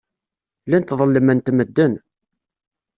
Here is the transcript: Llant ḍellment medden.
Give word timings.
Llant 0.67 0.95
ḍellment 0.99 1.49
medden. 1.57 1.93